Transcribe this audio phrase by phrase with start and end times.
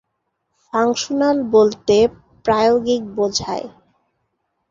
[0.65, 1.97] Functional বলতে
[2.45, 3.67] প্রায়োগিক বোঝায়।